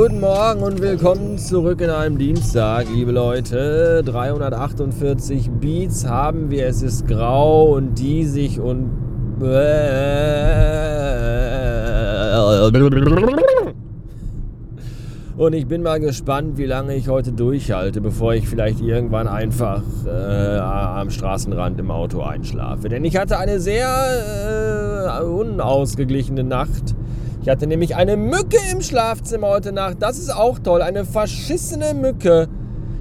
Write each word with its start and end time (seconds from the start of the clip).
Guten 0.00 0.20
Morgen 0.20 0.62
und 0.62 0.80
willkommen 0.80 1.38
zurück 1.38 1.80
in 1.80 1.90
einem 1.90 2.18
Dienstag, 2.18 2.86
liebe 2.88 3.10
Leute. 3.10 4.04
348 4.04 5.50
Beats 5.50 6.06
haben 6.06 6.52
wir. 6.52 6.68
Es 6.68 6.82
ist 6.82 7.08
grau 7.08 7.74
und 7.74 7.98
diesig 7.98 8.60
und. 8.60 8.92
Und 15.36 15.52
ich 15.52 15.66
bin 15.66 15.82
mal 15.82 15.98
gespannt, 15.98 16.58
wie 16.58 16.66
lange 16.66 16.94
ich 16.94 17.08
heute 17.08 17.32
durchhalte, 17.32 18.00
bevor 18.00 18.34
ich 18.34 18.48
vielleicht 18.48 18.80
irgendwann 18.80 19.26
einfach 19.26 19.82
äh, 20.06 20.58
am 20.58 21.10
Straßenrand 21.10 21.80
im 21.80 21.90
Auto 21.90 22.22
einschlafe. 22.22 22.88
Denn 22.88 23.04
ich 23.04 23.16
hatte 23.16 23.36
eine 23.38 23.58
sehr 23.58 25.20
äh, 25.20 25.24
unausgeglichene 25.24 26.44
Nacht. 26.44 26.94
Ich 27.40 27.48
hatte 27.48 27.66
nämlich 27.66 27.94
eine 27.94 28.16
Mücke 28.16 28.58
im 28.72 28.82
Schlafzimmer 28.82 29.48
heute 29.48 29.72
Nacht. 29.72 29.98
Das 30.00 30.18
ist 30.18 30.34
auch 30.34 30.58
toll. 30.58 30.82
Eine 30.82 31.04
verschissene 31.04 31.94
Mücke, 31.94 32.48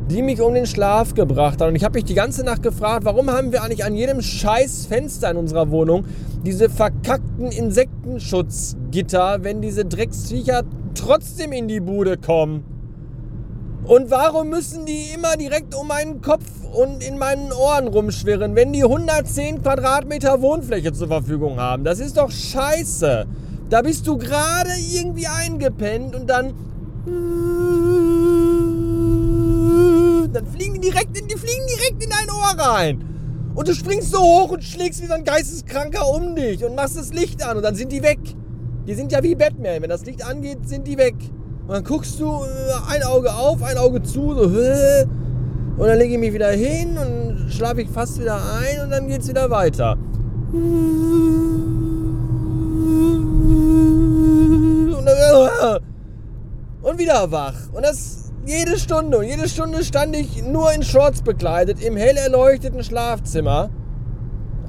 die 0.10 0.22
mich 0.22 0.40
um 0.42 0.54
den 0.54 0.68
Schlaf 0.68 1.16
gebracht 1.16 1.60
hat. 1.60 1.68
Und 1.68 1.76
ich 1.76 1.84
habe 1.84 1.96
mich 1.96 2.06
die 2.06 2.14
ganze 2.14 2.44
Nacht 2.44 2.62
gefragt, 2.62 3.04
warum 3.04 3.32
haben 3.32 3.52
wir 3.52 3.64
eigentlich 3.64 3.84
an 3.84 3.96
jedem 3.96 4.22
scheiß 4.22 4.86
Fenster 4.86 5.32
in 5.32 5.38
unserer 5.38 5.72
Wohnung 5.72 6.06
diese 6.46 6.70
verkackten 6.70 7.52
Insektenschutzgitter, 7.52 9.44
wenn 9.44 9.62
diese 9.62 9.86
Drecksviecher 9.86 10.64
trotzdem 10.94 11.52
in 11.52 11.68
die 11.68 11.80
Bude 11.80 12.18
kommen? 12.18 12.64
Und 13.86 14.12
warum 14.12 14.50
müssen 14.50 14.86
die 14.86 15.14
immer 15.16 15.36
direkt 15.36 15.74
um 15.74 15.88
meinen 15.88 16.22
Kopf 16.22 16.46
und 16.74 17.02
in 17.04 17.18
meinen 17.18 17.52
Ohren 17.54 17.88
rumschwirren, 17.88 18.56
wenn 18.56 18.72
die 18.72 18.84
110 18.84 19.64
Quadratmeter 19.64 20.42
Wohnfläche 20.42 20.94
zur 20.94 21.08
Verfügung 21.08 21.58
haben? 21.58 21.84
Das 21.84 22.00
ist 22.00 22.18
doch 22.18 22.30
scheiße. 22.30 23.26
Da 23.70 23.82
bist 23.82 24.08
du 24.08 24.18
gerade 24.18 24.70
irgendwie 24.94 25.28
eingepennt 25.28 26.16
und 26.16 26.30
dann. 26.30 26.54
Dann 30.34 30.46
fliegen 30.48 30.76
die 30.76 30.80
direkt 30.80 31.18
in, 31.18 31.28
die 31.28 31.36
fliegen 31.38 31.66
direkt 31.68 32.04
in 32.04 32.10
dein 32.10 32.30
Ohr 32.30 32.54
rein. 32.58 33.04
Und 33.56 33.68
du 33.68 33.74
springst 33.74 34.12
so 34.12 34.20
hoch 34.20 34.52
und 34.52 34.64
schlägst 34.64 35.02
wie 35.02 35.08
so 35.08 35.14
ein 35.14 35.24
Geisteskranker 35.24 36.08
um 36.08 36.36
dich 36.36 36.64
und 36.64 36.76
machst 36.76 36.98
das 36.98 37.12
Licht 37.14 37.44
an 37.44 37.58
und 37.58 37.64
dann 37.64 37.76
sind 37.76 37.92
die 37.92 38.04
weg. 38.04 38.20
Die 38.86 38.94
sind 38.94 39.12
ja 39.12 39.24
wie 39.24 39.36
Batman. 39.36 39.82
Wenn 39.82 39.90
das 39.90 40.06
Licht 40.06 40.24
angeht, 40.24 40.60
sind 40.68 40.88
die 40.88 40.98
weg. 40.98 41.16
Und 41.68 41.74
dann 41.74 41.84
guckst 41.84 42.20
du 42.20 42.26
äh, 42.26 42.94
ein 42.94 43.04
Auge 43.04 43.34
auf, 43.34 43.64
ein 43.64 43.78
Auge 43.78 44.02
zu, 44.04 44.34
so, 44.34 44.50
und 45.78 45.88
dann 45.88 46.00
lege 46.00 46.14
ich 46.14 46.20
mich 46.20 46.34
wieder 46.34 46.50
hin 46.50 46.98
und 46.98 47.52
schlafe 47.52 47.82
ich 47.84 47.90
fast 47.90 48.20
wieder 48.20 48.36
ein 48.36 48.84
und 48.84 48.90
dann 48.90 49.08
geht 49.08 49.22
es 49.22 49.28
wieder 49.28 49.50
weiter. 49.50 49.96
Und 56.82 57.00
wieder 57.00 57.32
wach. 57.32 57.56
Und 57.74 57.84
das 57.84 58.32
jede 58.48 58.78
Stunde. 58.78 59.18
Und 59.18 59.26
jede 59.26 59.48
Stunde 59.50 59.84
stand 59.84 60.16
ich 60.16 60.42
nur 60.44 60.72
in 60.72 60.82
Shorts 60.84 61.22
bekleidet 61.22 61.82
im 61.84 61.98
hell 61.98 62.16
erleuchteten 62.16 62.84
Schlafzimmer 62.84 63.70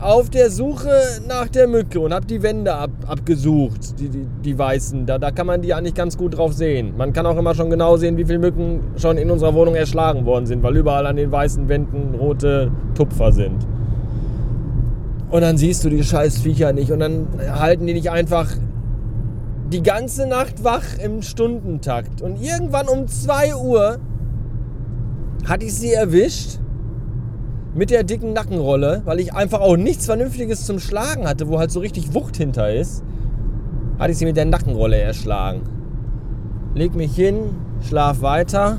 auf 0.01 0.31
der 0.31 0.51
Suche 0.51 0.91
nach 1.27 1.49
der 1.49 1.67
Mücke 1.67 1.99
und 1.99 2.15
habe 2.15 2.25
die 2.25 2.43
Wände 2.43 2.73
ab, 2.73 2.91
abgesucht, 3.07 3.99
die, 3.99 4.09
die, 4.09 4.27
die 4.45 4.59
weißen. 4.59 5.07
Da, 5.07 5.19
da 5.19 5.31
kann 5.31 5.47
man 5.47 5.61
die 5.63 5.75
eigentlich 5.75 5.95
ganz 5.95 6.17
gut 6.17 6.37
drauf 6.37 6.53
sehen. 6.53 6.97
Man 6.97 7.13
kann 7.13 7.27
auch 7.27 7.37
immer 7.37 7.55
schon 7.55 7.69
genau 7.71 7.97
sehen, 7.97 8.17
wie 8.17 8.25
viele 8.25 8.39
Mücken 8.39 8.81
schon 8.97 9.17
in 9.17 9.31
unserer 9.31 9.55
Wohnung 9.55 9.75
erschlagen 9.75 10.25
worden 10.25 10.47
sind, 10.47 10.63
weil 10.63 10.77
überall 10.77 11.07
an 11.07 11.17
den 11.17 11.33
weißen 11.33 11.69
Wänden 11.69 12.15
rote 12.15 12.71
Tupfer 12.95 13.33
sind. 13.33 13.67
Und 15.31 15.41
dann 15.43 15.57
siehst 15.57 15.85
du 15.85 15.91
die 15.91 16.03
scheiß 16.03 16.39
Viecher 16.39 16.73
nicht 16.73 16.91
und 16.91 17.01
dann 17.01 17.27
halten 17.51 17.87
die 17.87 17.95
dich 17.95 18.11
einfach 18.11 18.49
die 19.73 19.83
ganze 19.83 20.27
Nacht 20.27 20.65
wach 20.65 20.99
im 21.03 21.23
Stundentakt. 21.23 22.23
Und 22.23 22.41
irgendwann 22.41 22.89
um 22.89 23.07
2 23.07 23.55
Uhr 23.57 23.99
hatte 25.47 25.67
ich 25.67 25.75
sie 25.75 25.93
erwischt 25.93 26.59
mit 27.75 27.91
der 27.91 28.03
dicken 28.03 28.33
Nackenrolle, 28.33 29.03
weil 29.05 29.21
ich 29.21 29.35
einfach 29.35 29.61
auch 29.61 29.77
nichts 29.77 30.07
Vernünftiges 30.07 30.65
zum 30.65 30.81
Schlagen 30.81 31.29
hatte, 31.29 31.49
wo 31.49 31.59
halt 31.59 31.71
so 31.71 31.81
richtig 31.81 32.15
Wucht 32.15 32.37
hinter 32.37 32.75
ist, 32.75 33.03
hatte 33.99 34.13
ich 34.13 34.19
sie 34.19 34.25
mit 34.25 34.37
der 34.37 34.47
Nackenrolle 34.47 34.99
erschlagen. 34.99 35.63
Leg 36.75 36.95
mich 36.95 37.15
hin, 37.15 37.51
schlaf 37.87 38.23
weiter 38.23 38.79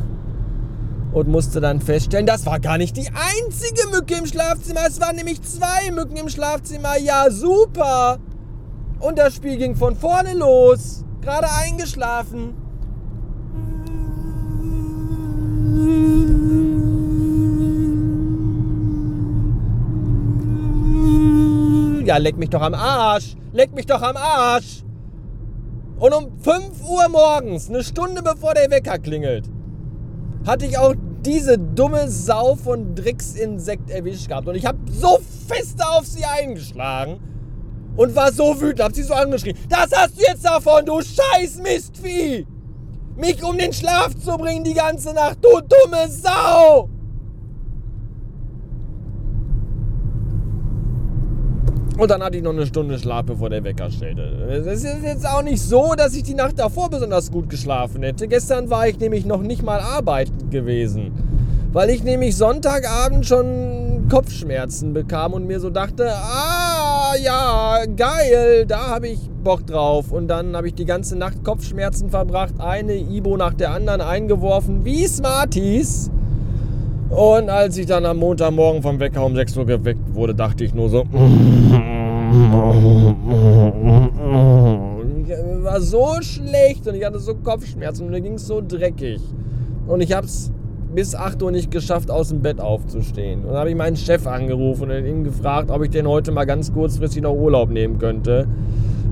und 1.12 1.28
musste 1.28 1.62
dann 1.62 1.82
feststellen, 1.82 2.26
das 2.26 2.46
war 2.46 2.60
gar 2.60 2.78
nicht 2.78 2.98
die 2.98 3.10
einzige 3.10 3.88
Mücke 3.92 4.16
im 4.16 4.26
Schlafzimmer, 4.26 4.82
es 4.88 5.00
waren 5.00 5.16
nämlich 5.16 5.42
zwei 5.44 5.92
Mücken 5.92 6.18
im 6.18 6.30
Schlafzimmer. 6.30 6.98
Ja, 6.98 7.30
super! 7.30 8.20
Und 9.00 9.18
das 9.18 9.36
Spiel 9.36 9.58
ging 9.58 9.76
von 9.76 9.96
vorne 9.96 10.34
los. 10.34 11.06
Gerade 11.22 11.48
eingeschlafen. 11.50 12.54
Ja, 22.06 22.18
leck 22.18 22.38
mich 22.38 22.50
doch 22.50 22.62
am 22.62 22.74
Arsch. 22.74 23.36
Leck 23.54 23.74
mich 23.74 23.86
doch 23.86 24.02
am 24.02 24.18
Arsch. 24.18 24.84
Und 25.98 26.14
um 26.14 26.40
5 26.40 26.90
Uhr 26.90 27.08
morgens, 27.10 27.70
eine 27.70 27.84
Stunde 27.84 28.22
bevor 28.22 28.54
der 28.54 28.72
Wecker 28.72 28.98
klingelt, 28.98 29.50
hatte 30.46 30.66
ich 30.66 30.78
auch 30.78 30.94
diese 31.26 31.58
dumme 31.58 32.10
Sau 32.10 32.56
von 32.56 32.96
Dricksinsekt 32.96 33.90
erwischt 33.90 34.30
gehabt. 34.30 34.48
Und 34.48 34.56
ich 34.56 34.66
habe 34.66 34.80
so 34.90 35.20
fest 35.48 35.82
auf 35.86 36.06
sie 36.06 36.26
eingeschlagen 36.26 37.20
und 38.00 38.16
war 38.16 38.32
so 38.32 38.60
wütend, 38.62 38.82
hab 38.82 38.96
sie 38.96 39.04
so 39.04 39.14
angeschrien. 39.14 39.58
Das 39.68 39.92
hast 39.94 40.18
du 40.18 40.24
jetzt 40.26 40.46
davon, 40.46 40.86
du 40.86 41.02
scheiß 41.02 41.62
Mistvieh! 41.62 42.48
Mich 43.18 43.44
um 43.44 43.58
den 43.58 43.74
Schlaf 43.74 44.16
zu 44.18 44.38
bringen 44.38 44.64
die 44.64 44.74
ganze 44.74 45.14
Nacht, 45.14 45.40
du 45.42 45.60
dumme 45.60 46.08
Sau! 46.08 46.88
Und 51.98 52.10
dann 52.10 52.24
hatte 52.24 52.38
ich 52.38 52.44
noch 52.44 52.54
eine 52.54 52.66
Stunde 52.66 52.98
Schlaf, 52.98 53.26
bevor 53.26 53.50
der 53.50 53.62
Wecker 53.66 53.92
stellte. 53.92 54.22
Es 54.50 54.86
ist 54.86 55.04
jetzt 55.04 55.28
auch 55.28 55.42
nicht 55.42 55.62
so, 55.62 55.94
dass 55.98 56.16
ich 56.16 56.24
die 56.24 56.36
Nacht 56.36 56.58
davor 56.58 56.90
besonders 56.90 57.30
gut 57.30 57.50
geschlafen 57.50 58.04
hätte. 58.04 58.30
Gestern 58.30 58.70
war 58.70 58.88
ich 58.88 58.98
nämlich 58.98 59.26
noch 59.26 59.42
nicht 59.42 59.62
mal 59.62 59.82
arbeiten 59.82 60.50
gewesen. 60.50 61.12
Weil 61.74 61.90
ich 61.90 62.02
nämlich 62.02 62.38
Sonntagabend 62.38 63.26
schon 63.26 64.08
Kopfschmerzen 64.10 64.94
bekam 64.94 65.34
und 65.34 65.46
mir 65.46 65.60
so 65.60 65.70
dachte, 65.70 66.10
ah 66.14 66.59
ja, 67.22 67.86
geil, 67.96 68.66
da 68.66 68.88
habe 68.88 69.08
ich 69.08 69.20
Bock 69.44 69.66
drauf. 69.66 70.12
Und 70.12 70.28
dann 70.28 70.56
habe 70.56 70.68
ich 70.68 70.74
die 70.74 70.86
ganze 70.86 71.18
Nacht 71.18 71.44
Kopfschmerzen 71.44 72.10
verbracht, 72.10 72.56
eine 72.60 72.96
Ibo 72.96 73.38
nach 73.38 73.54
der 73.54 73.72
anderen 73.72 74.02
eingeworfen, 74.02 74.86
wie 74.86 75.08
Smarties. 75.08 76.12
Und 77.10 77.50
als 77.50 77.78
ich 77.78 77.88
dann 77.88 78.06
am 78.06 78.18
Montagmorgen 78.18 78.82
vom 78.82 79.00
Wecker 79.00 79.26
um 79.26 79.36
6 79.36 79.58
Uhr 79.58 79.66
geweckt 79.66 80.14
wurde, 80.14 80.36
dachte 80.36 80.64
ich 80.64 80.74
nur 80.74 80.90
so. 80.90 81.04
Ich 85.26 85.64
war 85.64 85.82
so 85.82 86.22
schlecht 86.22 86.88
und 86.88 86.96
ich 86.96 87.04
hatte 87.04 87.20
so 87.20 87.34
Kopfschmerzen 87.36 88.06
und 88.06 88.12
mir 88.12 88.22
ging 88.22 88.36
es 88.36 88.46
so 88.46 88.62
dreckig. 88.66 89.22
Und 89.88 90.02
ich 90.02 90.14
habe 90.14 90.28
es 90.28 90.52
bis 90.94 91.16
8 91.16 91.42
Uhr 91.44 91.52
nicht 91.52 91.72
geschafft, 91.72 92.10
aus 92.12 92.30
dem 92.30 92.42
Bett 92.42 92.60
aufzustehen. 92.60 93.42
Und 93.42 93.50
dann 93.50 93.58
habe 93.58 93.70
ich 93.70 93.76
meinen 93.76 93.96
Chef 93.96 94.26
angerufen 94.28 94.90
und 94.90 95.06
ihn 95.06 95.24
gefragt, 95.24 95.70
ob 95.72 95.84
ich 95.84 95.90
denn 95.90 96.08
heute 96.08 96.32
mal 96.32 96.46
ganz 96.46 96.74
kurzfristig 96.74 97.22
noch 97.22 97.34
Urlaub 97.34 97.70
nehmen 97.70 98.00
könnte, 98.00 98.48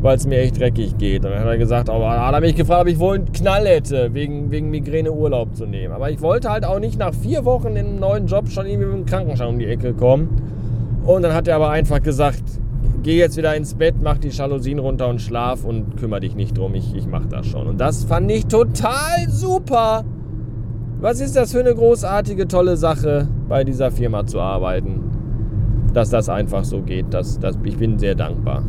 weil 0.01 0.17
es 0.17 0.25
mir 0.25 0.39
echt 0.39 0.59
dreckig 0.59 0.97
geht. 0.97 1.23
Und 1.23 1.31
dann 1.31 1.41
hat 1.41 1.47
er 1.47 1.57
gesagt, 1.57 1.89
aber 1.89 2.25
hat 2.25 2.33
er 2.33 2.41
mich 2.41 2.55
gefragt, 2.55 2.81
ob 2.81 2.87
ich 2.87 2.99
wohl 2.99 3.15
einen 3.15 3.31
Knall 3.31 3.67
hätte, 3.67 4.13
wegen, 4.13 4.51
wegen 4.51 4.69
Migräne 4.69 5.11
Urlaub 5.11 5.55
zu 5.55 5.65
nehmen. 5.65 5.93
Aber 5.93 6.09
ich 6.09 6.21
wollte 6.21 6.49
halt 6.49 6.65
auch 6.65 6.79
nicht 6.79 6.97
nach 6.97 7.13
vier 7.13 7.45
Wochen 7.45 7.75
in 7.75 7.85
einem 7.85 7.99
neuen 7.99 8.27
Job 8.27 8.49
schon 8.49 8.65
irgendwie 8.65 8.87
mit 8.87 8.97
dem 8.97 9.05
Krankenschein 9.05 9.47
um 9.47 9.59
die 9.59 9.67
Ecke 9.67 9.93
kommen. 9.93 10.29
Und 11.05 11.21
dann 11.21 11.33
hat 11.33 11.47
er 11.47 11.55
aber 11.55 11.69
einfach 11.69 12.01
gesagt, 12.01 12.43
geh 13.03 13.17
jetzt 13.17 13.37
wieder 13.37 13.55
ins 13.55 13.75
Bett, 13.75 13.95
mach 14.01 14.17
die 14.17 14.29
Jalousien 14.29 14.79
runter 14.79 15.07
und 15.07 15.21
schlaf 15.21 15.63
und 15.63 15.95
kümmere 15.97 16.21
dich 16.21 16.35
nicht 16.35 16.57
drum, 16.57 16.75
ich, 16.75 16.93
ich 16.95 17.07
mach 17.07 17.25
das 17.25 17.45
schon. 17.45 17.67
Und 17.67 17.77
das 17.77 18.03
fand 18.03 18.29
ich 18.31 18.47
total 18.47 19.29
super. 19.29 20.03
Was 20.99 21.19
ist 21.19 21.35
das 21.35 21.51
für 21.51 21.59
eine 21.59 21.75
großartige, 21.75 22.47
tolle 22.47 22.75
Sache, 22.75 23.27
bei 23.47 23.63
dieser 23.63 23.91
Firma 23.91 24.25
zu 24.25 24.39
arbeiten? 24.39 25.91
Dass 25.93 26.09
das 26.09 26.27
einfach 26.27 26.63
so 26.63 26.81
geht. 26.81 27.13
Das, 27.13 27.39
das, 27.39 27.55
ich 27.63 27.77
bin 27.77 27.99
sehr 27.99 28.15
dankbar. 28.15 28.63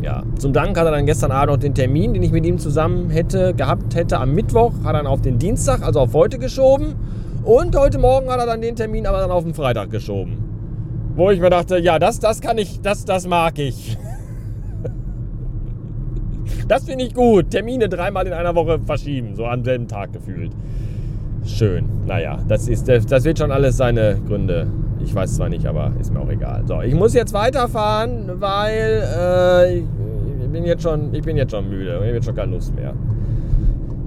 Ja. 0.00 0.22
Zum 0.38 0.54
Dank 0.54 0.78
hat 0.78 0.86
er 0.86 0.92
dann 0.92 1.04
gestern 1.04 1.32
Abend 1.32 1.50
noch 1.52 1.58
den 1.58 1.74
Termin, 1.74 2.14
den 2.14 2.22
ich 2.22 2.32
mit 2.32 2.46
ihm 2.46 2.58
zusammen 2.58 3.10
hätte, 3.10 3.52
gehabt 3.52 3.94
hätte 3.94 4.18
am 4.18 4.34
Mittwoch, 4.34 4.72
hat 4.82 4.94
er 4.94 5.02
dann 5.02 5.06
auf 5.06 5.20
den 5.20 5.38
Dienstag, 5.38 5.82
also 5.82 6.00
auf 6.00 6.14
heute 6.14 6.38
geschoben. 6.38 6.94
Und 7.44 7.76
heute 7.76 7.98
Morgen 7.98 8.30
hat 8.30 8.40
er 8.40 8.46
dann 8.46 8.62
den 8.62 8.74
Termin 8.74 9.06
aber 9.06 9.18
dann 9.18 9.30
auf 9.30 9.44
den 9.44 9.52
Freitag 9.52 9.90
geschoben. 9.90 10.38
Wo 11.16 11.30
ich 11.30 11.40
mir 11.40 11.50
dachte, 11.50 11.76
ja, 11.78 11.98
das, 11.98 12.18
das 12.18 12.40
kann 12.40 12.56
ich, 12.56 12.80
das, 12.80 13.04
das 13.04 13.28
mag 13.28 13.58
ich. 13.58 13.98
Das 16.68 16.82
finde 16.82 17.04
ich 17.04 17.14
gut. 17.14 17.50
Termine 17.50 17.88
dreimal 17.88 18.26
in 18.26 18.32
einer 18.32 18.56
Woche 18.56 18.80
verschieben, 18.84 19.36
so 19.36 19.46
am 19.46 19.62
selben 19.62 19.86
Tag 19.86 20.12
gefühlt 20.12 20.50
schön. 21.46 21.88
Naja, 22.06 22.38
das, 22.48 22.68
ist, 22.68 22.88
das 22.88 23.24
wird 23.24 23.38
schon 23.38 23.50
alles 23.50 23.76
seine 23.76 24.18
Gründe. 24.26 24.66
Ich 25.02 25.14
weiß 25.14 25.36
zwar 25.36 25.48
nicht, 25.48 25.66
aber 25.66 25.92
ist 26.00 26.12
mir 26.12 26.20
auch 26.20 26.28
egal. 26.28 26.64
So, 26.66 26.80
ich 26.80 26.94
muss 26.94 27.14
jetzt 27.14 27.32
weiterfahren, 27.32 28.40
weil 28.40 29.02
äh, 29.16 29.78
ich, 29.78 29.84
bin 30.50 30.64
jetzt 30.64 30.82
schon, 30.82 31.14
ich 31.14 31.22
bin 31.22 31.36
jetzt 31.36 31.52
schon 31.52 31.68
müde. 31.68 32.00
Ich 32.02 32.14
habe 32.14 32.22
schon 32.22 32.34
keine 32.34 32.52
Lust 32.52 32.74
mehr. 32.74 32.94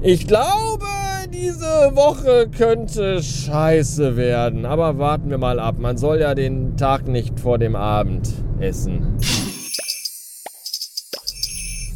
Ich 0.02 0.28
glaube, 0.28 0.86
diese 1.34 1.96
Woche 1.96 2.48
könnte 2.50 3.22
scheiße 3.22 4.18
werden. 4.18 4.66
Aber 4.66 4.98
warten 4.98 5.30
wir 5.30 5.38
mal 5.38 5.60
ab. 5.60 5.76
Man 5.78 5.98
soll 5.98 6.20
ja 6.20 6.36
den 6.36 6.78
Tag 6.78 7.08
nicht 7.08 7.40
vor 7.40 7.58
dem 7.58 7.76
Abend 7.76 8.30
essen. 8.60 9.18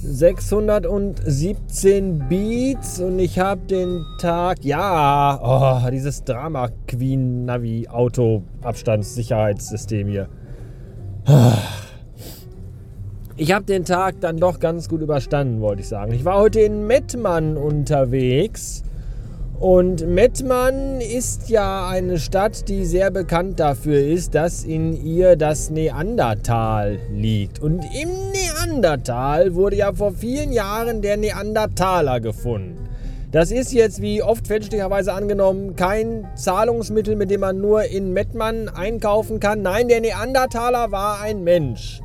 617 0.05 2.27
Beats 2.27 2.99
und 2.99 3.19
ich 3.19 3.39
habe 3.39 3.61
den 3.67 4.03
Tag, 4.19 4.65
ja, 4.65 5.39
oh, 5.41 5.79
dieses 5.89 6.25
Drama 6.25 6.67
Queen 6.87 7.45
Navi 7.45 7.87
Auto 7.87 8.43
Abstandssicherheitssystem 8.61 10.09
hier. 10.09 10.27
Ich 13.37 13.53
habe 13.53 13.63
den 13.65 13.85
Tag 13.85 14.19
dann 14.19 14.37
doch 14.37 14.59
ganz 14.59 14.89
gut 14.89 15.01
überstanden, 15.01 15.61
wollte 15.61 15.81
ich 15.81 15.87
sagen. 15.87 16.11
Ich 16.13 16.25
war 16.25 16.37
heute 16.37 16.59
in 16.59 16.85
Mettmann 16.85 17.55
unterwegs 17.55 18.83
und 19.63 20.05
Mettmann 20.05 20.99
ist 20.99 21.49
ja 21.49 21.87
eine 21.87 22.19
Stadt, 22.19 22.67
die 22.67 22.83
sehr 22.83 23.11
bekannt 23.11 23.61
dafür 23.61 23.97
ist, 23.97 24.35
dass 24.35 24.65
in 24.65 25.05
ihr 25.05 25.37
das 25.37 25.69
Neandertal 25.69 26.99
liegt. 27.09 27.61
Und 27.61 27.81
im 27.95 28.09
Neandertal 28.33 29.55
wurde 29.55 29.77
ja 29.77 29.93
vor 29.93 30.11
vielen 30.11 30.51
Jahren 30.51 31.01
der 31.01 31.15
Neandertaler 31.15 32.19
gefunden. 32.19 32.89
Das 33.31 33.51
ist 33.51 33.71
jetzt, 33.71 34.01
wie 34.01 34.21
oft 34.21 34.47
fälschlicherweise 34.47 35.13
angenommen, 35.13 35.77
kein 35.77 36.27
Zahlungsmittel, 36.35 37.15
mit 37.15 37.31
dem 37.31 37.39
man 37.39 37.61
nur 37.61 37.85
in 37.85 38.11
Mettmann 38.11 38.67
einkaufen 38.67 39.39
kann. 39.39 39.61
Nein, 39.61 39.87
der 39.87 40.01
Neandertaler 40.01 40.91
war 40.91 41.21
ein 41.21 41.41
Mensch. 41.45 42.01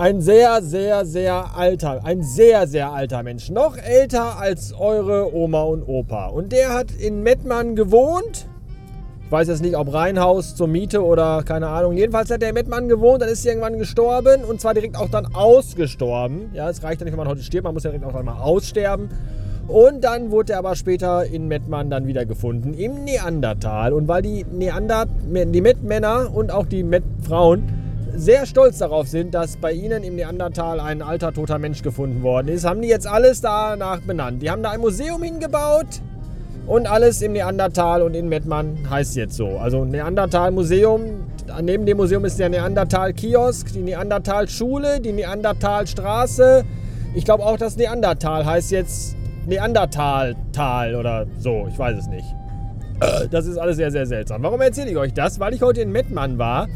Ein 0.00 0.22
sehr, 0.22 0.62
sehr, 0.62 1.04
sehr 1.04 1.54
alter, 1.54 2.00
ein 2.06 2.22
sehr, 2.22 2.66
sehr 2.66 2.90
alter 2.90 3.22
Mensch. 3.22 3.50
Noch 3.50 3.76
älter 3.76 4.38
als 4.38 4.72
eure 4.72 5.34
Oma 5.34 5.64
und 5.64 5.82
Opa. 5.82 6.28
Und 6.28 6.52
der 6.52 6.72
hat 6.72 6.90
in 6.90 7.22
Mettmann 7.22 7.76
gewohnt. 7.76 8.46
Ich 9.26 9.30
weiß 9.30 9.48
jetzt 9.48 9.60
nicht, 9.60 9.76
ob 9.76 9.92
Reihenhaus 9.92 10.56
zur 10.56 10.68
Miete 10.68 11.04
oder 11.04 11.42
keine 11.42 11.68
Ahnung. 11.68 11.98
Jedenfalls 11.98 12.30
hat 12.30 12.40
der 12.40 12.48
in 12.48 12.54
Mettmann 12.54 12.88
gewohnt, 12.88 13.20
dann 13.20 13.28
ist 13.28 13.44
er 13.44 13.52
irgendwann 13.52 13.78
gestorben 13.78 14.42
und 14.42 14.58
zwar 14.58 14.72
direkt 14.72 14.96
auch 14.96 15.10
dann 15.10 15.34
ausgestorben. 15.34 16.48
Ja, 16.54 16.70
es 16.70 16.82
reicht 16.82 17.02
ja 17.02 17.04
nicht, 17.04 17.12
wenn 17.12 17.18
man 17.18 17.28
heute 17.28 17.42
stirbt, 17.42 17.64
man 17.64 17.74
muss 17.74 17.84
ja 17.84 17.90
direkt 17.90 18.10
auch 18.10 18.18
einmal 18.18 18.40
aussterben. 18.40 19.10
Und 19.68 20.02
dann 20.02 20.30
wurde 20.30 20.54
er 20.54 20.60
aber 20.60 20.76
später 20.76 21.26
in 21.26 21.46
Mettmann 21.46 21.90
dann 21.90 22.06
wieder 22.06 22.24
gefunden, 22.24 22.72
im 22.72 23.04
Neandertal. 23.04 23.92
Und 23.92 24.08
weil 24.08 24.22
die 24.22 24.46
Neander, 24.50 25.04
die 25.04 25.60
Mettmänner 25.60 26.30
und 26.34 26.50
auch 26.50 26.64
die 26.64 26.84
Mettfrauen 26.84 27.79
sehr 28.14 28.46
stolz 28.46 28.78
darauf 28.78 29.08
sind, 29.08 29.34
dass 29.34 29.56
bei 29.56 29.72
ihnen 29.72 30.02
im 30.02 30.16
Neandertal 30.16 30.80
ein 30.80 31.02
alter 31.02 31.32
toter 31.32 31.58
Mensch 31.58 31.82
gefunden 31.82 32.22
worden 32.22 32.48
ist, 32.48 32.64
haben 32.64 32.82
die 32.82 32.88
jetzt 32.88 33.06
alles 33.06 33.40
danach 33.40 34.00
benannt. 34.00 34.42
Die 34.42 34.50
haben 34.50 34.62
da 34.62 34.70
ein 34.70 34.80
Museum 34.80 35.22
hingebaut 35.22 35.86
und 36.66 36.86
alles 36.90 37.22
im 37.22 37.32
Neandertal 37.32 38.02
und 38.02 38.14
in 38.14 38.28
Mettmann 38.28 38.78
heißt 38.88 39.16
jetzt 39.16 39.34
so. 39.34 39.58
Also 39.58 39.84
Neandertal 39.84 40.50
Museum, 40.50 41.24
neben 41.62 41.86
dem 41.86 41.96
Museum 41.96 42.24
ist 42.24 42.38
der 42.38 42.48
Neandertal 42.48 43.12
Kiosk, 43.12 43.72
die 43.72 43.82
Neandertal 43.82 44.48
Schule, 44.48 45.00
die 45.00 45.12
Neandertal 45.12 45.86
Straße. 45.86 46.64
Ich 47.14 47.24
glaube 47.24 47.44
auch 47.44 47.56
das 47.56 47.76
Neandertal 47.76 48.44
heißt 48.44 48.70
jetzt 48.70 49.16
Neandertal 49.46 50.36
Tal 50.52 50.94
oder 50.94 51.26
so, 51.38 51.66
ich 51.68 51.78
weiß 51.78 51.98
es 51.98 52.06
nicht. 52.06 52.26
Das 53.30 53.46
ist 53.46 53.56
alles 53.56 53.76
sehr, 53.76 53.90
sehr 53.90 54.04
seltsam. 54.06 54.42
Warum 54.42 54.60
erzähle 54.60 54.90
ich 54.90 54.96
euch 54.98 55.14
das? 55.14 55.40
Weil 55.40 55.54
ich 55.54 55.62
heute 55.62 55.80
in 55.80 55.90
Mettmann 55.90 56.36
war 56.36 56.68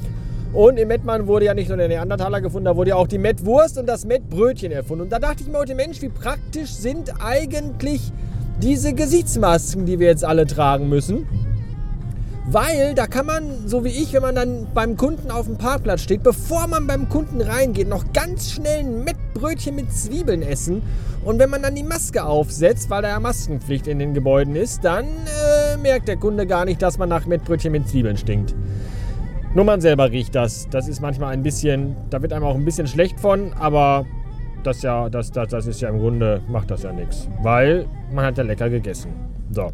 und 0.54 0.78
im 0.78 0.88
Mettmann 0.88 1.26
wurde 1.26 1.46
ja 1.46 1.54
nicht 1.54 1.68
nur 1.68 1.76
der 1.76 1.88
Neandertaler 1.88 2.40
gefunden, 2.40 2.66
da 2.66 2.76
wurde 2.76 2.90
ja 2.90 2.96
auch 2.96 3.08
die 3.08 3.18
Mettwurst 3.18 3.76
und 3.76 3.86
das 3.86 4.04
Mettbrötchen 4.06 4.70
erfunden. 4.70 5.02
Und 5.02 5.12
da 5.12 5.18
dachte 5.18 5.42
ich 5.42 5.48
mir 5.48 5.58
heute, 5.58 5.74
Mensch, 5.74 6.00
wie 6.00 6.08
praktisch 6.08 6.70
sind 6.70 7.12
eigentlich 7.20 8.12
diese 8.62 8.94
Gesichtsmasken, 8.94 9.84
die 9.84 9.98
wir 9.98 10.06
jetzt 10.06 10.24
alle 10.24 10.46
tragen 10.46 10.88
müssen. 10.88 11.26
Weil 12.46 12.94
da 12.94 13.06
kann 13.06 13.26
man, 13.26 13.66
so 13.66 13.84
wie 13.84 13.88
ich, 13.88 14.12
wenn 14.12 14.22
man 14.22 14.34
dann 14.34 14.66
beim 14.74 14.96
Kunden 14.96 15.30
auf 15.30 15.46
dem 15.46 15.56
Parkplatz 15.56 16.02
steht, 16.02 16.22
bevor 16.22 16.66
man 16.68 16.86
beim 16.86 17.08
Kunden 17.08 17.40
reingeht, 17.40 17.88
noch 17.88 18.12
ganz 18.12 18.52
schnell 18.52 18.80
ein 18.80 19.02
Mettbrötchen 19.02 19.74
mit 19.74 19.92
Zwiebeln 19.92 20.42
essen. 20.42 20.82
Und 21.24 21.38
wenn 21.38 21.48
man 21.48 21.62
dann 21.62 21.74
die 21.74 21.82
Maske 21.82 22.22
aufsetzt, 22.22 22.90
weil 22.90 23.02
da 23.02 23.08
ja 23.08 23.18
Maskenpflicht 23.18 23.86
in 23.86 23.98
den 23.98 24.12
Gebäuden 24.12 24.56
ist, 24.56 24.84
dann 24.84 25.06
äh, 25.06 25.78
merkt 25.78 26.06
der 26.06 26.18
Kunde 26.18 26.46
gar 26.46 26.66
nicht, 26.66 26.82
dass 26.82 26.98
man 26.98 27.08
nach 27.08 27.26
Mettbrötchen 27.26 27.72
mit 27.72 27.88
Zwiebeln 27.88 28.18
stinkt. 28.18 28.54
Nur 29.54 29.64
man 29.64 29.80
selber 29.80 30.10
riecht 30.10 30.34
das. 30.34 30.68
Das 30.68 30.88
ist 30.88 31.00
manchmal 31.00 31.32
ein 31.32 31.44
bisschen, 31.44 31.94
da 32.10 32.20
wird 32.20 32.32
einem 32.32 32.44
auch 32.44 32.56
ein 32.56 32.64
bisschen 32.64 32.88
schlecht 32.88 33.20
von, 33.20 33.52
aber 33.52 34.04
das 34.64 34.82
ja, 34.82 35.08
das, 35.08 35.30
das, 35.30 35.48
das 35.48 35.66
ist 35.66 35.80
ja 35.80 35.90
im 35.90 36.00
Grunde, 36.00 36.40
macht 36.48 36.72
das 36.72 36.82
ja 36.82 36.92
nichts. 36.92 37.28
Weil 37.42 37.86
man 38.12 38.24
hat 38.24 38.36
ja 38.36 38.42
lecker 38.42 38.68
gegessen. 38.68 39.12
So. 39.52 39.70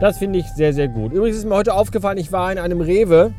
Das 0.00 0.18
finde 0.18 0.40
ich 0.40 0.46
sehr, 0.48 0.72
sehr 0.72 0.88
gut. 0.88 1.12
Übrigens 1.12 1.38
ist 1.38 1.44
mir 1.44 1.54
heute 1.54 1.74
aufgefallen, 1.74 2.18
ich 2.18 2.32
war 2.32 2.50
in 2.50 2.58
einem 2.58 2.80
Rewe 2.80 3.32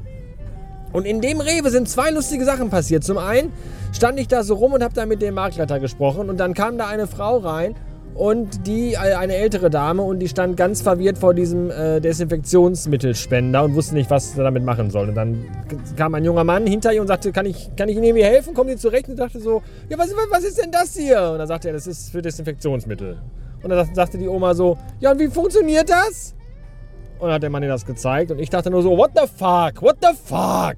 und 0.93 1.05
in 1.05 1.19
dem 1.19 1.41
Rewe 1.41 1.69
sind 1.69 1.89
zwei 1.89 2.09
lustige 2.09 2.45
Sachen 2.45 2.69
passiert. 2.69 3.03
Zum 3.03 3.17
einen 3.17 3.51
stand 3.91 4.17
ich 4.17 4.29
da 4.29 4.43
so 4.43 4.53
rum 4.55 4.71
und 4.71 4.83
habe 4.83 4.93
da 4.93 5.05
mit 5.05 5.21
dem 5.21 5.33
Marktleiter 5.33 5.81
gesprochen 5.81 6.29
und 6.29 6.37
dann 6.37 6.53
kam 6.53 6.77
da 6.77 6.87
eine 6.87 7.07
Frau 7.07 7.37
rein 7.37 7.75
und 8.15 8.67
die, 8.67 8.93
äh, 8.93 8.97
eine 8.97 9.35
ältere 9.35 9.69
Dame, 9.69 10.01
und 10.01 10.19
die 10.19 10.27
stand 10.27 10.57
ganz 10.57 10.81
verwirrt 10.81 11.17
vor 11.17 11.33
diesem 11.33 11.71
äh, 11.71 11.99
Desinfektionsmittelspender 12.01 13.63
und 13.63 13.75
wusste 13.75 13.95
nicht, 13.95 14.09
was 14.09 14.33
sie 14.33 14.43
damit 14.43 14.63
machen 14.63 14.89
soll. 14.89 15.09
Und 15.09 15.15
dann 15.15 15.45
kam 15.95 16.13
ein 16.15 16.23
junger 16.23 16.43
Mann 16.43 16.67
hinter 16.67 16.93
ihr 16.93 17.01
und 17.01 17.07
sagte, 17.07 17.31
kann 17.31 17.45
ich, 17.45 17.69
kann 17.75 17.89
ich 17.89 17.95
Ihnen 17.95 18.05
irgendwie 18.05 18.25
helfen? 18.25 18.53
Kommen 18.53 18.69
Sie 18.69 18.77
zurecht? 18.77 19.09
Und 19.09 19.17
dachte 19.17 19.39
so, 19.39 19.61
ja, 19.89 19.97
was, 19.97 20.13
was 20.29 20.43
ist 20.43 20.61
denn 20.61 20.71
das 20.71 20.95
hier? 20.95 21.31
Und 21.31 21.39
dann 21.39 21.47
sagte 21.47 21.69
er, 21.69 21.73
das 21.73 21.87
ist 21.87 22.11
für 22.11 22.21
Desinfektionsmittel. 22.21 23.17
Und 23.63 23.69
dann 23.69 23.93
sagte 23.93 24.17
die 24.17 24.27
Oma 24.27 24.53
so, 24.53 24.77
ja, 24.99 25.11
und 25.11 25.19
wie 25.19 25.27
funktioniert 25.27 25.89
das? 25.89 26.35
Und 27.19 27.27
dann 27.27 27.35
hat 27.35 27.43
der 27.43 27.49
Mann 27.49 27.63
ihr 27.63 27.69
das 27.69 27.85
gezeigt 27.85 28.31
und 28.31 28.39
ich 28.39 28.49
dachte 28.49 28.71
nur 28.71 28.81
so, 28.81 28.97
what 28.97 29.11
the 29.15 29.27
fuck, 29.27 29.81
what 29.81 29.97
the 30.01 30.15
fuck? 30.25 30.77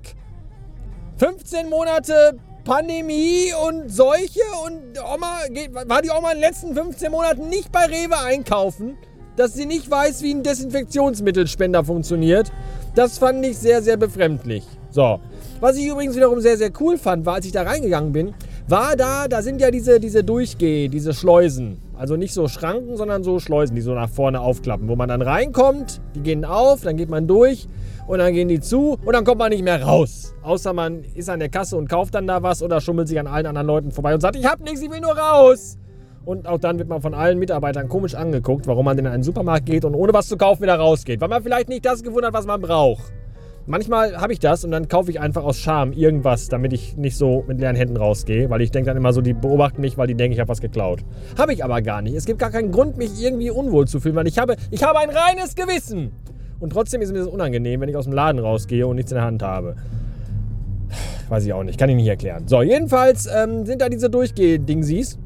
15 1.18 1.70
Monate 1.70 2.38
Pandemie 2.66 3.52
und 3.68 3.92
Seuche 3.92 4.40
und 4.66 4.98
Oma, 5.14 5.40
war 5.86 6.02
die 6.02 6.10
Oma 6.10 6.32
in 6.32 6.38
den 6.38 6.50
letzten 6.50 6.74
15 6.74 7.12
Monaten 7.12 7.50
nicht 7.50 7.74
bei 7.74 7.86
Rewe 7.86 8.18
einkaufen, 8.18 8.98
dass 9.36 9.54
sie 9.54 9.66
nicht 9.66 9.92
weiß, 9.92 10.22
wie 10.22 10.34
ein 10.34 10.44
Desinfektionsmittelspender 10.44 11.84
funktioniert. 11.84 12.54
Das 12.96 13.18
fand 13.18 13.46
ich 13.46 13.58
sehr, 13.58 13.82
sehr 13.82 13.98
befremdlich. 13.98 14.64
So. 14.92 15.20
Was 15.60 15.76
ich 15.76 15.88
übrigens 15.88 16.16
wiederum 16.16 16.40
sehr, 16.40 16.58
sehr 16.58 16.72
cool 16.80 16.98
fand, 16.98 17.26
war, 17.26 17.36
als 17.36 17.46
ich 17.46 17.52
da 17.52 17.64
reingegangen 17.64 18.14
bin, 18.14 18.34
war 18.70 18.96
da, 18.96 19.28
da 19.28 19.42
sind 19.42 19.60
ja 19.60 19.70
diese, 19.70 20.00
diese 20.00 20.24
Durchgeh, 20.24 20.88
diese 20.88 21.14
Schleusen. 21.14 21.82
Also 22.04 22.18
nicht 22.18 22.34
so 22.34 22.50
Schranken, 22.50 22.98
sondern 22.98 23.24
so 23.24 23.40
Schleusen, 23.40 23.78
die 23.78 23.82
so 23.82 23.94
nach 23.94 24.10
vorne 24.10 24.42
aufklappen, 24.42 24.90
wo 24.90 24.98
man 24.98 25.08
dann 25.08 25.22
reinkommt, 25.22 26.02
die 26.16 26.20
gehen 26.20 26.44
auf, 26.44 26.82
dann 26.82 26.98
geht 26.98 27.10
man 27.10 27.28
durch 27.28 27.66
und 28.08 28.18
dann 28.18 28.34
gehen 28.34 28.50
die 28.50 28.60
zu 28.60 28.98
und 29.06 29.14
dann 29.14 29.24
kommt 29.24 29.38
man 29.38 29.52
nicht 29.52 29.64
mehr 29.64 29.82
raus. 29.82 30.36
Außer 30.42 30.74
man 30.74 31.06
ist 31.16 31.30
an 31.30 31.40
der 31.40 31.48
Kasse 31.48 31.78
und 31.78 31.88
kauft 31.88 32.14
dann 32.14 32.28
da 32.28 32.44
was 32.44 32.62
oder 32.62 32.82
schummelt 32.82 33.08
sich 33.08 33.18
an 33.22 33.28
allen 33.28 33.46
anderen 33.46 33.68
Leuten 33.68 33.92
vorbei 33.94 34.14
und 34.14 34.20
sagt, 34.20 34.36
ich 34.36 34.46
hab 34.46 34.60
nichts, 34.60 34.82
ich 34.82 34.92
will 34.92 35.00
nur 35.00 35.18
raus. 35.18 35.78
Und 36.26 36.46
auch 36.46 36.58
dann 36.58 36.78
wird 36.78 36.90
man 36.90 37.02
von 37.02 37.14
allen 37.14 37.40
Mitarbeitern 37.40 37.88
komisch 37.88 38.16
angeguckt, 38.16 38.68
warum 38.68 38.84
man 38.84 38.98
in 38.98 39.08
einen 39.08 39.24
Supermarkt 39.24 39.66
geht 39.66 39.86
und 39.86 39.96
ohne 39.96 40.14
was 40.14 40.28
zu 40.28 40.36
kaufen 40.36 40.62
wieder 40.62 40.76
rausgeht. 40.76 41.22
Weil 41.22 41.30
man 41.30 41.42
vielleicht 41.42 41.70
nicht 41.70 41.86
das 41.86 42.04
gefunden 42.04 42.26
hat, 42.26 42.34
was 42.34 42.46
man 42.46 42.60
braucht. 42.60 43.14
Manchmal 43.66 44.18
habe 44.18 44.34
ich 44.34 44.40
das 44.40 44.66
und 44.66 44.72
dann 44.72 44.90
kaufe 44.90 45.10
ich 45.10 45.22
einfach 45.22 45.44
aus 45.46 45.58
Scham 45.58 45.94
irgendwas, 45.94 46.50
damit 46.50 46.74
ich 46.74 46.98
nicht 46.98 47.16
so 47.16 47.46
mit 47.48 47.62
leeren 47.62 47.78
Händen 47.78 47.96
rausgehe. 47.96 48.50
Weil 48.50 48.62
ich 48.62 48.72
denke 48.72 48.88
dann 48.88 48.98
immer 48.98 49.14
so, 49.14 49.22
die 49.22 49.34
beobachten 49.34 49.80
mich, 49.80 49.98
weil 49.98 50.08
die 50.08 50.16
denken, 50.16 50.34
ich 50.34 50.40
habe 50.42 50.50
was 50.50 50.60
geklaut. 50.60 51.06
Habe 51.38 51.54
ich 51.54 51.64
aber 51.64 51.82
gar 51.82 52.02
nicht. 52.02 52.16
Es 52.16 52.26
gibt 52.26 52.40
gar 52.40 52.52
keinen 52.52 52.72
Grund, 52.72 52.98
mich 52.98 53.12
irgendwie 53.22 53.52
unwohl 53.52 53.88
zu 53.88 54.02
fühlen, 54.02 54.16
weil 54.16 54.28
ich 54.28 54.38
habe, 54.38 54.58
ich 54.70 54.84
habe 54.84 55.00
ein 55.00 55.10
reines 55.10 55.56
Gewissen. 55.56 56.12
Und 56.60 56.72
trotzdem 56.72 57.02
ist 57.02 57.14
mir 57.14 57.20
das 57.20 57.28
unangenehm, 57.28 57.80
wenn 57.80 57.90
ich 57.90 57.96
aus 57.96 58.04
dem 58.04 58.14
Laden 58.14 58.40
rausgehe 58.40 58.86
und 58.86 58.98
nichts 58.98 59.12
in 59.12 59.16
der 59.16 59.26
Hand 59.26 59.42
habe. 59.44 59.76
Weiß 61.30 61.46
ich 61.46 61.54
auch 61.54 61.64
nicht, 61.64 61.80
kann 61.80 61.90
ich 61.90 61.96
nicht 61.96 62.08
erklären. 62.08 62.48
So, 62.48 62.62
jedenfalls 62.62 63.28
ähm, 63.28 63.66
sind 63.66 63.82
da 63.82 63.88
diese 63.88 64.10
Durchgeh-Dingsies. 64.10 65.18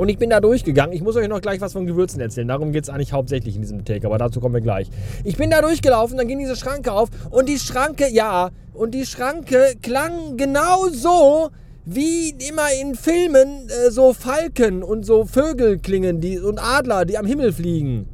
Und 0.00 0.08
ich 0.08 0.16
bin 0.16 0.30
da 0.30 0.40
durchgegangen. 0.40 0.94
Ich 0.94 1.02
muss 1.02 1.14
euch 1.16 1.28
noch 1.28 1.42
gleich 1.42 1.60
was 1.60 1.74
von 1.74 1.84
Gewürzen 1.84 2.22
erzählen. 2.22 2.48
Darum 2.48 2.72
geht 2.72 2.84
es 2.84 2.88
eigentlich 2.88 3.12
hauptsächlich 3.12 3.54
in 3.54 3.60
diesem 3.60 3.84
Take, 3.84 4.06
aber 4.06 4.16
dazu 4.16 4.40
kommen 4.40 4.54
wir 4.54 4.62
gleich. 4.62 4.88
Ich 5.24 5.36
bin 5.36 5.50
da 5.50 5.60
durchgelaufen, 5.60 6.16
dann 6.16 6.26
ging 6.26 6.38
diese 6.38 6.56
Schranke 6.56 6.90
auf 6.90 7.10
und 7.28 7.50
die 7.50 7.58
Schranke, 7.58 8.08
ja, 8.10 8.48
und 8.72 8.94
die 8.94 9.04
Schranke 9.04 9.74
klang 9.82 10.38
genau 10.38 10.88
so, 10.88 11.50
wie 11.84 12.30
immer 12.48 12.68
in 12.80 12.94
Filmen 12.94 13.68
äh, 13.68 13.90
so 13.90 14.14
Falken 14.14 14.82
und 14.82 15.04
so 15.04 15.26
Vögel 15.26 15.78
klingen 15.78 16.22
die, 16.22 16.38
und 16.38 16.58
Adler, 16.58 17.04
die 17.04 17.18
am 17.18 17.26
Himmel 17.26 17.52
fliegen. 17.52 18.08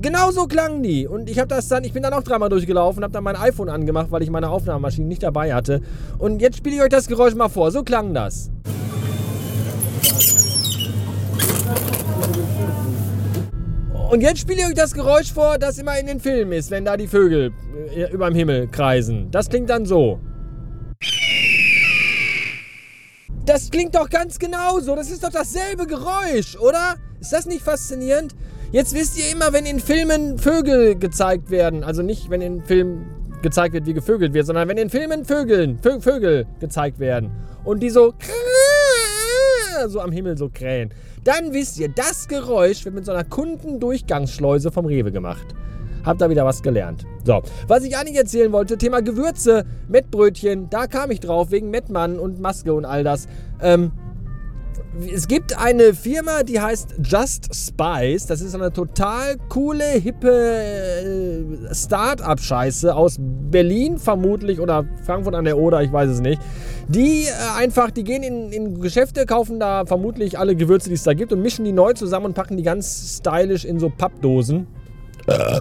Genau 0.00 0.30
so 0.30 0.46
klangen 0.46 0.82
die. 0.82 1.06
Und 1.06 1.28
ich 1.28 1.38
habe 1.38 1.48
das 1.48 1.68
dann, 1.68 1.84
ich 1.84 1.92
bin 1.92 2.02
dann 2.02 2.14
auch 2.14 2.22
dreimal 2.22 2.48
durchgelaufen, 2.48 3.02
habe 3.02 3.12
dann 3.12 3.24
mein 3.24 3.36
iPhone 3.36 3.68
angemacht, 3.68 4.06
weil 4.10 4.22
ich 4.22 4.30
meine 4.30 4.48
Aufnahmemaschine 4.48 5.06
nicht 5.06 5.22
dabei 5.22 5.52
hatte. 5.52 5.82
Und 6.18 6.40
jetzt 6.40 6.56
spiele 6.56 6.76
ich 6.76 6.82
euch 6.82 6.88
das 6.88 7.08
Geräusch 7.08 7.34
mal 7.34 7.50
vor. 7.50 7.70
So 7.70 7.82
klang 7.82 8.14
das. 8.14 8.50
Und 14.10 14.20
jetzt 14.20 14.40
spiele 14.40 14.60
ich 14.60 14.66
euch 14.68 14.74
das 14.74 14.92
Geräusch 14.92 15.32
vor, 15.32 15.58
das 15.58 15.78
immer 15.78 15.98
in 15.98 16.06
den 16.06 16.20
Filmen 16.20 16.52
ist, 16.52 16.70
wenn 16.70 16.84
da 16.84 16.96
die 16.96 17.06
Vögel 17.08 17.52
äh, 17.94 18.12
über 18.12 18.28
dem 18.28 18.34
Himmel 18.34 18.68
kreisen. 18.68 19.30
Das 19.30 19.48
klingt 19.48 19.70
dann 19.70 19.86
so. 19.86 20.20
Das 23.46 23.70
klingt 23.70 23.94
doch 23.94 24.08
ganz 24.08 24.38
genauso. 24.38 24.94
Das 24.94 25.10
ist 25.10 25.24
doch 25.24 25.30
dasselbe 25.30 25.86
Geräusch, 25.86 26.56
oder? 26.58 26.96
Ist 27.20 27.32
das 27.32 27.46
nicht 27.46 27.62
faszinierend? 27.62 28.34
Jetzt 28.72 28.94
wisst 28.94 29.18
ihr 29.18 29.30
immer, 29.32 29.52
wenn 29.52 29.66
in 29.66 29.80
Filmen 29.80 30.38
Vögel 30.38 30.96
gezeigt 30.96 31.50
werden, 31.50 31.84
also 31.84 32.02
nicht, 32.02 32.30
wenn 32.30 32.40
in 32.40 32.62
Filmen 32.62 33.06
gezeigt 33.42 33.74
wird, 33.74 33.86
wie 33.86 33.94
gevögelt 33.94 34.32
wird, 34.32 34.46
sondern 34.46 34.68
wenn 34.68 34.78
in 34.78 34.90
Filmen 34.90 35.24
Vögeln, 35.24 35.78
Vö 35.78 36.00
Vögel 36.00 36.46
gezeigt 36.60 36.98
werden 36.98 37.30
und 37.64 37.82
die 37.82 37.90
so 37.90 38.14
so 39.88 40.00
am 40.00 40.12
Himmel 40.12 40.36
so 40.36 40.48
krähen, 40.52 40.90
dann 41.24 41.52
wisst 41.52 41.78
ihr, 41.78 41.88
das 41.88 42.28
Geräusch 42.28 42.84
wird 42.84 42.94
mit 42.94 43.04
so 43.04 43.12
einer 43.12 43.24
Kundendurchgangsschleuse 43.24 44.70
vom 44.70 44.86
Rewe 44.86 45.12
gemacht. 45.12 45.54
Habt 46.04 46.20
da 46.20 46.28
wieder 46.28 46.44
was 46.44 46.62
gelernt. 46.62 47.06
So, 47.24 47.42
was 47.66 47.84
ich 47.84 47.96
eigentlich 47.96 48.18
erzählen 48.18 48.52
wollte, 48.52 48.76
Thema 48.76 49.00
Gewürze, 49.00 49.64
Mettbrötchen, 49.88 50.68
da 50.68 50.86
kam 50.86 51.10
ich 51.10 51.20
drauf 51.20 51.50
wegen 51.50 51.70
Mettmann 51.70 52.18
und 52.18 52.40
Maske 52.40 52.74
und 52.74 52.84
all 52.84 53.04
das. 53.04 53.26
Ähm, 53.62 53.92
es 55.12 55.26
gibt 55.26 55.58
eine 55.58 55.92
Firma, 55.94 56.42
die 56.42 56.60
heißt 56.60 56.94
Just 57.02 57.54
Spice. 57.54 58.26
Das 58.26 58.40
ist 58.40 58.54
eine 58.54 58.72
total 58.72 59.36
coole, 59.48 59.84
hippe 59.84 60.30
äh, 60.30 61.74
Start-up-Scheiße 61.74 62.94
aus 62.94 63.16
Berlin 63.18 63.98
vermutlich 63.98 64.60
oder 64.60 64.84
Frankfurt 65.04 65.34
an 65.34 65.44
der 65.44 65.58
Oder, 65.58 65.82
ich 65.82 65.92
weiß 65.92 66.10
es 66.10 66.20
nicht. 66.20 66.40
Die 66.88 67.24
äh, 67.24 67.58
einfach, 67.58 67.90
die 67.90 68.04
gehen 68.04 68.22
in, 68.22 68.52
in 68.52 68.80
Geschäfte, 68.80 69.26
kaufen 69.26 69.58
da 69.58 69.84
vermutlich 69.84 70.38
alle 70.38 70.54
Gewürze, 70.54 70.88
die 70.88 70.94
es 70.94 71.02
da 71.02 71.14
gibt 71.14 71.32
und 71.32 71.42
mischen 71.42 71.64
die 71.64 71.72
neu 71.72 71.92
zusammen 71.94 72.26
und 72.26 72.34
packen 72.34 72.56
die 72.56 72.62
ganz 72.62 73.18
stylisch 73.18 73.64
in 73.64 73.80
so 73.80 73.90
Pappdosen 73.90 74.66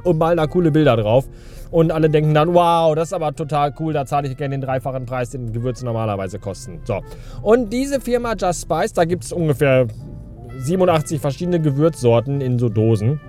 und 0.03 0.17
malen 0.17 0.37
da 0.37 0.47
coole 0.47 0.71
Bilder 0.71 0.97
drauf. 0.97 1.25
Und 1.73 1.91
alle 1.91 2.07
denken 2.07 2.35
dann, 2.35 2.53
wow, 2.53 2.93
das 2.93 3.09
ist 3.09 3.13
aber 3.13 3.33
total 3.33 3.73
cool, 3.79 3.93
da 3.93 4.05
zahle 4.05 4.27
ich 4.27 4.37
gerne 4.37 4.53
den 4.53 4.61
dreifachen 4.61 5.07
Preis, 5.07 5.31
den 5.31 5.51
Gewürze 5.51 5.83
normalerweise 5.85 6.37
kosten. 6.37 6.81
So. 6.83 7.01
Und 7.41 7.73
diese 7.73 7.99
Firma 7.99 8.35
Just 8.37 8.61
Spice, 8.61 8.93
da 8.93 9.05
gibt 9.05 9.23
es 9.23 9.31
ungefähr 9.31 9.87
87 10.59 11.19
verschiedene 11.19 11.59
Gewürzsorten 11.59 12.41
in 12.41 12.59
so 12.59 12.69
Dosen. 12.69 13.19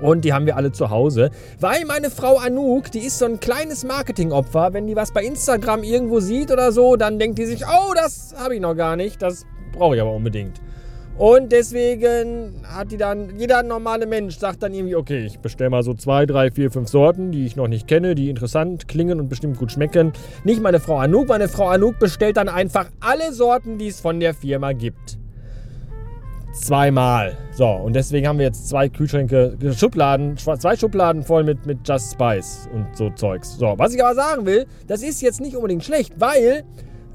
Und 0.00 0.24
die 0.24 0.32
haben 0.32 0.46
wir 0.46 0.56
alle 0.56 0.70
zu 0.70 0.90
Hause. 0.90 1.30
Weil 1.58 1.84
meine 1.84 2.10
Frau 2.10 2.36
Anouk, 2.36 2.92
die 2.92 3.00
ist 3.00 3.18
so 3.18 3.24
ein 3.24 3.40
kleines 3.40 3.82
Marketingopfer. 3.82 4.72
Wenn 4.72 4.86
die 4.86 4.94
was 4.94 5.12
bei 5.12 5.24
Instagram 5.24 5.82
irgendwo 5.82 6.20
sieht 6.20 6.52
oder 6.52 6.70
so, 6.70 6.94
dann 6.94 7.18
denkt 7.18 7.40
die 7.40 7.46
sich, 7.46 7.64
oh, 7.66 7.92
das 7.96 8.36
habe 8.38 8.54
ich 8.54 8.60
noch 8.60 8.76
gar 8.76 8.94
nicht. 8.94 9.20
Das 9.20 9.46
brauche 9.72 9.96
ich 9.96 10.00
aber 10.00 10.12
unbedingt. 10.12 10.60
Und 11.16 11.52
deswegen 11.52 12.62
hat 12.64 12.90
die 12.90 12.96
dann, 12.96 13.38
jeder 13.38 13.62
normale 13.62 14.04
Mensch 14.04 14.36
sagt 14.36 14.64
dann 14.64 14.74
irgendwie, 14.74 14.96
okay, 14.96 15.24
ich 15.24 15.38
bestelle 15.38 15.70
mal 15.70 15.84
so 15.84 15.94
zwei, 15.94 16.26
drei, 16.26 16.50
vier, 16.50 16.72
fünf 16.72 16.88
Sorten, 16.88 17.30
die 17.30 17.46
ich 17.46 17.54
noch 17.54 17.68
nicht 17.68 17.86
kenne, 17.86 18.16
die 18.16 18.30
interessant 18.30 18.88
klingen 18.88 19.20
und 19.20 19.28
bestimmt 19.28 19.58
gut 19.58 19.70
schmecken. 19.70 20.12
Nicht 20.42 20.60
meine 20.60 20.80
Frau 20.80 20.98
Anouk, 20.98 21.28
meine 21.28 21.48
Frau 21.48 21.68
Anouk 21.68 22.00
bestellt 22.00 22.36
dann 22.36 22.48
einfach 22.48 22.86
alle 22.98 23.32
Sorten, 23.32 23.78
die 23.78 23.86
es 23.88 24.00
von 24.00 24.18
der 24.18 24.34
Firma 24.34 24.72
gibt. 24.72 25.18
Zweimal. 26.52 27.36
So, 27.52 27.68
und 27.68 27.94
deswegen 27.94 28.26
haben 28.26 28.38
wir 28.38 28.46
jetzt 28.46 28.68
zwei 28.68 28.88
Kühlschränke, 28.88 29.56
Schubladen, 29.72 30.36
zwei 30.36 30.76
Schubladen 30.76 31.22
voll 31.22 31.44
mit, 31.44 31.64
mit 31.64 31.86
Just 31.86 32.12
Spice 32.12 32.68
und 32.72 32.86
so 32.96 33.10
Zeugs. 33.10 33.56
So, 33.56 33.74
was 33.76 33.94
ich 33.94 34.02
aber 34.02 34.14
sagen 34.16 34.46
will, 34.46 34.66
das 34.88 35.02
ist 35.02 35.22
jetzt 35.22 35.40
nicht 35.40 35.54
unbedingt 35.54 35.84
schlecht, 35.84 36.14
weil 36.18 36.64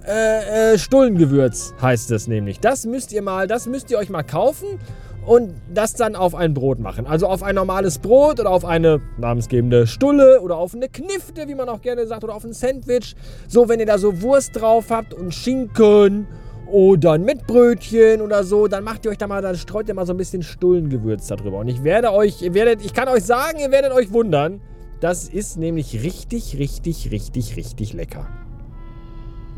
äh, 0.06 0.74
äh, 0.74 0.78
Stullengewürz 0.78 1.74
heißt 1.82 2.12
es 2.12 2.28
nämlich. 2.28 2.60
Das 2.60 2.86
müsst 2.86 3.12
ihr 3.12 3.22
mal, 3.22 3.48
das 3.48 3.68
müsst 3.68 3.92
ihr 3.92 3.98
euch 3.98 4.10
mal 4.10 4.24
kaufen 4.24 4.80
und 5.26 5.54
das 5.74 5.94
dann 5.94 6.16
auf 6.16 6.34
ein 6.34 6.54
Brot 6.54 6.80
machen. 6.80 7.06
Also 7.06 7.28
auf 7.28 7.44
ein 7.44 7.56
normales 7.56 8.00
Brot 8.00 8.40
oder 8.40 8.50
auf 8.50 8.66
eine 8.66 9.02
namensgebende 9.18 9.86
Stulle 9.86 10.42
oder 10.42 10.58
auf 10.58 10.74
eine 10.74 10.90
Knifte, 10.90 11.48
wie 11.48 11.56
man 11.56 11.70
auch 11.70 11.82
gerne 11.82 12.08
sagt, 12.08 12.24
oder 12.24 12.34
auf 12.34 12.44
ein 12.44 12.54
Sandwich. 12.54 13.16
So, 13.48 13.70
wenn 13.70 13.80
ihr 13.80 13.86
da 13.86 13.98
so 13.98 14.22
Wurst 14.22 14.60
drauf 14.60 14.86
habt 14.90 15.14
und 15.14 15.34
Schinken 15.34 16.28
oder 16.66 17.18
mit 17.18 17.46
Brötchen 17.46 18.22
oder 18.22 18.44
so, 18.44 18.68
dann 18.68 18.84
macht 18.84 19.06
ihr 19.06 19.12
euch 19.12 19.18
da 19.18 19.28
mal, 19.28 19.42
dann 19.42 19.56
streut 19.56 19.88
ihr 19.88 19.94
mal 19.94 20.06
so 20.06 20.14
ein 20.14 20.18
bisschen 20.18 20.44
Stullengewürz 20.44 21.28
darüber. 21.28 21.60
Und 21.60 21.68
ich 21.68 21.84
werde 21.84 22.12
euch, 22.12 22.42
ihr 22.42 22.54
werdet, 22.54 22.84
ich 22.84 22.94
kann 22.94 23.08
euch 23.08 23.24
sagen, 23.24 23.60
ihr 23.60 23.72
werdet 23.72 23.92
euch 23.92 24.12
wundern. 24.12 24.62
Das 25.00 25.30
ist 25.30 25.58
nämlich 25.58 26.04
richtig, 26.04 26.58
richtig, 26.58 27.12
richtig, 27.12 27.56
richtig 27.56 27.94
lecker. 27.94 28.28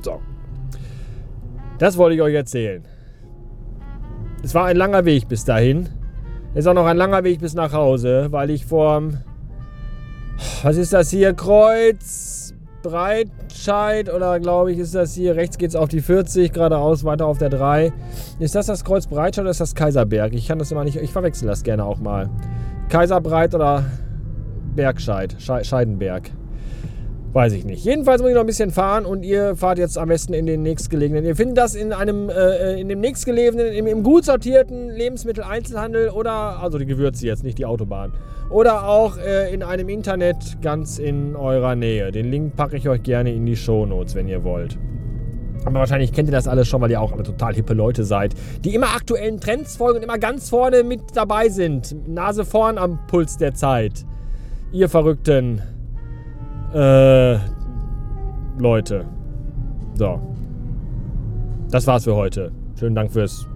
So. 0.04 0.20
Das 1.82 1.98
wollte 1.98 2.16
ich 2.16 2.22
euch 2.22 2.36
erzählen. 2.36 2.84
Es 4.44 4.54
war 4.54 4.66
ein 4.66 4.78
langer 4.78 5.04
Weg 5.04 5.28
bis 5.28 5.46
dahin. 5.46 5.90
Es 6.54 6.60
ist 6.60 6.68
auch 6.68 6.76
noch 6.76 6.86
ein 6.86 6.96
langer 6.96 7.24
Weg 7.24 7.40
bis 7.40 7.56
nach 7.56 7.74
Hause, 7.74 8.28
weil 8.30 8.52
ich 8.52 8.68
vorm. 8.68 9.18
Was 10.62 10.78
ist 10.78 10.94
das 10.94 11.10
hier? 11.10 11.34
Kreuz 11.34 12.54
Breitscheid 12.84 14.14
oder 14.14 14.40
glaube 14.40 14.72
ich 14.72 14.78
ist 14.78 14.94
das 14.94 15.16
hier? 15.16 15.36
Rechts 15.36 15.58
geht 15.58 15.70
es 15.70 15.76
auf 15.76 15.90
die 15.90 16.02
40, 16.02 16.54
geradeaus 16.54 17.04
weiter 17.04 17.26
auf 17.26 17.40
der 17.40 17.50
3. 17.50 17.92
Ist 18.38 18.54
das 18.54 18.68
das 18.68 18.84
Kreuz 18.84 19.08
Breitscheid 19.08 19.42
oder 19.42 19.50
ist 19.50 19.62
das 19.62 19.74
Kaiserberg? 19.74 20.34
Ich 20.34 20.48
kann 20.48 20.60
das 20.60 20.72
immer 20.72 20.84
nicht. 20.84 20.98
Ich 20.98 21.12
verwechsel 21.12 21.48
das 21.48 21.64
gerne 21.64 21.84
auch 21.84 21.98
mal. 21.98 22.30
Kaiserbreit 22.90 23.56
oder 23.56 23.86
Bergscheid? 24.76 25.36
Scheidenberg. 25.40 26.30
Weiß 27.34 27.54
ich 27.54 27.64
nicht. 27.64 27.86
Jedenfalls 27.86 28.22
muss 28.22 28.30
ich 28.30 28.36
noch 28.36 28.42
ein 28.42 28.48
bisschen 28.48 28.72
fahren 28.72 29.06
und 29.06 29.24
ihr 29.24 29.56
fahrt 29.56 29.78
jetzt 29.78 29.98
am 29.98 30.10
besten 30.10 30.34
in 30.34 30.46
den 30.46 30.64
nächstgelegenen. 30.64 31.24
Ihr 31.24 31.36
findet 31.36 31.58
das 31.58 31.76
in 31.76 31.94
einem, 31.94 32.30
äh, 32.30 32.80
in 32.80 32.90
dem 32.90 33.00
nächstgelegenen, 33.00 33.68
im, 33.68 33.88
im 33.88 34.04
gut 34.04 34.26
sortierten 34.26 34.90
Lebensmitteleinzelhandel 34.90 36.10
oder, 36.10 36.62
also 36.62 36.78
die 36.78 36.86
Gewürze 36.86 37.26
jetzt, 37.26 37.46
nicht 37.46 37.58
die 37.58 37.66
Autobahn. 37.66 38.12
Oder 38.50 38.86
auch 38.86 39.18
äh, 39.18 39.54
in 39.54 39.64
einem 39.64 39.88
Internet 39.88 40.62
ganz 40.62 41.00
in 41.00 41.38
eurer 41.38 41.76
Nähe. 41.76 42.12
Den 42.12 42.30
Link 42.30 42.58
packe 42.58 42.76
ich 42.76 42.90
euch 42.90 43.02
gerne 43.02 43.34
in 43.34 43.46
die 43.46 43.56
Show 43.56 43.86
Notes, 43.86 44.14
wenn 44.14 44.28
ihr 44.28 44.44
wollt. 44.44 44.78
Aber 45.64 45.80
wahrscheinlich 45.80 46.12
kennt 46.12 46.28
ihr 46.28 46.34
das 46.34 46.50
alles 46.50 46.68
schon, 46.68 46.82
weil 46.82 46.92
ihr 46.92 47.00
auch 47.00 47.14
alle 47.14 47.24
total 47.24 47.54
hippe 47.54 47.74
Leute 47.74 48.04
seid, 48.04 48.34
die 48.66 48.76
immer 48.76 48.88
aktuellen 48.88 49.40
Trends 49.40 49.78
folgen 49.78 50.00
und 50.00 50.04
immer 50.04 50.18
ganz 50.18 50.50
vorne 50.50 50.84
mit 50.84 51.02
dabei 51.14 51.48
sind. 51.48 51.96
Nase 52.10 52.44
vorn 52.44 52.78
am 52.78 53.00
Puls 53.08 53.38
der 53.38 53.54
Zeit. 53.54 54.06
Ihr 54.74 54.90
Verrückten. 54.90 55.62
Äh, 56.74 57.38
Leute. 58.58 59.06
So. 59.96 60.20
Das 61.70 61.88
war's 61.88 62.04
für 62.04 62.16
heute. 62.16 62.52
Schönen 62.80 62.96
Dank 62.96 63.12
fürs 63.12 63.48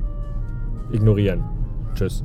Ignorieren. 0.91 1.43
Tschüss. 1.95 2.23